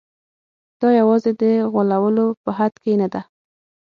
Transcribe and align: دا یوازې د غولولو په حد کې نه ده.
دا 0.79 0.89
یوازې 0.99 1.31
د 1.41 1.43
غولولو 1.71 2.25
په 2.43 2.49
حد 2.57 2.73
کې 2.83 2.93
نه 3.01 3.07
ده. 3.13 3.21